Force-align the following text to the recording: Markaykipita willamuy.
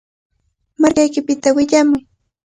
Markaykipita 0.81 1.49
willamuy. 1.55 2.03